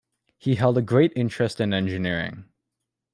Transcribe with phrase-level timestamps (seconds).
[0.39, 2.45] He held a great interest in engineering.